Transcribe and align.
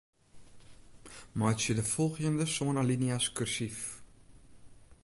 Meitsje 1.39 1.73
de 1.77 1.83
folgjende 1.91 2.45
sân 2.55 2.71
alinea's 2.81 3.27
kursyf. 3.35 3.79